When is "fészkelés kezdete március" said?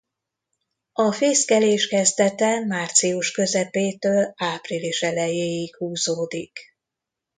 1.11-3.31